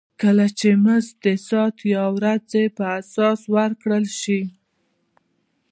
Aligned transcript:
کله 0.21 0.45
چې 0.59 0.69
مزد 0.83 1.11
د 1.25 1.27
ساعت 1.47 1.77
یا 1.93 2.03
ورځې 2.15 2.63
پر 2.77 2.87
اساس 2.99 3.39
ورکړل 3.55 4.05
شي 4.21 4.41